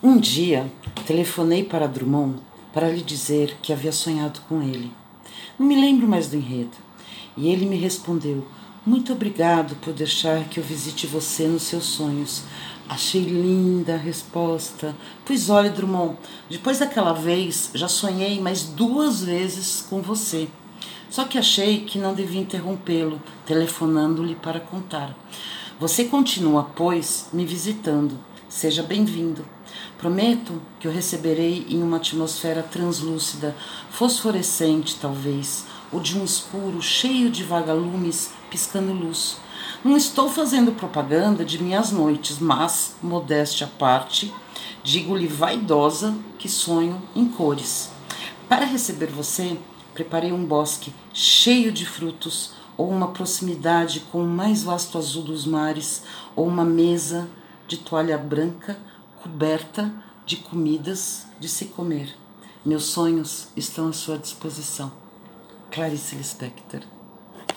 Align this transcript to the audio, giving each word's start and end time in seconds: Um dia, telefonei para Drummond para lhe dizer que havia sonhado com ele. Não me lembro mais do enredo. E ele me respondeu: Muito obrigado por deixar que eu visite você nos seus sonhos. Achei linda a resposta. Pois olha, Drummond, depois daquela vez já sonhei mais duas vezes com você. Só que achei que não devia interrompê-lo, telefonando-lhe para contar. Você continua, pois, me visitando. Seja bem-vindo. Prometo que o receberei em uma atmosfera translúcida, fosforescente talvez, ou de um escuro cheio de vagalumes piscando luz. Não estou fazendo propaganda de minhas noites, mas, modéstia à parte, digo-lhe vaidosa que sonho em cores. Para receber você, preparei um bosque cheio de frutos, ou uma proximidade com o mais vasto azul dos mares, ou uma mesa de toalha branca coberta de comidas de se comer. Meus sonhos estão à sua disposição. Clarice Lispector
Um 0.00 0.16
dia, 0.16 0.70
telefonei 1.08 1.64
para 1.64 1.88
Drummond 1.88 2.38
para 2.72 2.88
lhe 2.88 3.02
dizer 3.02 3.58
que 3.60 3.72
havia 3.72 3.90
sonhado 3.90 4.38
com 4.48 4.62
ele. 4.62 4.92
Não 5.58 5.66
me 5.66 5.74
lembro 5.74 6.06
mais 6.06 6.28
do 6.28 6.36
enredo. 6.36 6.76
E 7.36 7.48
ele 7.48 7.66
me 7.66 7.74
respondeu: 7.74 8.46
Muito 8.86 9.12
obrigado 9.12 9.74
por 9.80 9.92
deixar 9.92 10.44
que 10.44 10.60
eu 10.60 10.62
visite 10.62 11.08
você 11.08 11.48
nos 11.48 11.64
seus 11.64 11.86
sonhos. 11.86 12.44
Achei 12.88 13.22
linda 13.22 13.94
a 13.94 13.98
resposta. 13.98 14.94
Pois 15.24 15.50
olha, 15.50 15.68
Drummond, 15.68 16.16
depois 16.48 16.78
daquela 16.78 17.12
vez 17.12 17.72
já 17.74 17.88
sonhei 17.88 18.40
mais 18.40 18.62
duas 18.62 19.24
vezes 19.24 19.84
com 19.90 20.00
você. 20.00 20.46
Só 21.10 21.24
que 21.24 21.38
achei 21.38 21.80
que 21.80 21.98
não 21.98 22.14
devia 22.14 22.40
interrompê-lo, 22.40 23.20
telefonando-lhe 23.44 24.36
para 24.36 24.60
contar. 24.60 25.18
Você 25.80 26.04
continua, 26.04 26.70
pois, 26.76 27.28
me 27.32 27.44
visitando. 27.44 28.16
Seja 28.48 28.84
bem-vindo. 28.84 29.57
Prometo 29.98 30.62
que 30.78 30.86
o 30.86 30.92
receberei 30.92 31.66
em 31.68 31.82
uma 31.82 31.96
atmosfera 31.96 32.62
translúcida, 32.62 33.56
fosforescente 33.90 34.96
talvez, 35.00 35.66
ou 35.90 35.98
de 35.98 36.16
um 36.16 36.24
escuro 36.24 36.80
cheio 36.80 37.28
de 37.28 37.42
vagalumes 37.42 38.30
piscando 38.48 38.92
luz. 38.92 39.38
Não 39.84 39.96
estou 39.96 40.30
fazendo 40.30 40.70
propaganda 40.70 41.44
de 41.44 41.60
minhas 41.60 41.90
noites, 41.90 42.38
mas, 42.38 42.94
modéstia 43.02 43.66
à 43.66 43.70
parte, 43.70 44.32
digo-lhe 44.84 45.26
vaidosa 45.26 46.14
que 46.38 46.48
sonho 46.48 47.02
em 47.16 47.26
cores. 47.26 47.90
Para 48.48 48.66
receber 48.66 49.08
você, 49.08 49.58
preparei 49.94 50.30
um 50.30 50.44
bosque 50.44 50.94
cheio 51.12 51.72
de 51.72 51.84
frutos, 51.84 52.52
ou 52.76 52.88
uma 52.88 53.08
proximidade 53.08 54.04
com 54.12 54.22
o 54.22 54.28
mais 54.28 54.62
vasto 54.62 54.96
azul 54.96 55.24
dos 55.24 55.44
mares, 55.44 56.04
ou 56.36 56.46
uma 56.46 56.64
mesa 56.64 57.28
de 57.66 57.78
toalha 57.78 58.16
branca 58.16 58.78
coberta 59.22 59.92
de 60.24 60.36
comidas 60.36 61.26
de 61.40 61.48
se 61.48 61.66
comer. 61.66 62.16
Meus 62.64 62.84
sonhos 62.84 63.48
estão 63.56 63.88
à 63.88 63.92
sua 63.92 64.18
disposição. 64.18 64.92
Clarice 65.70 66.16
Lispector 66.16 66.97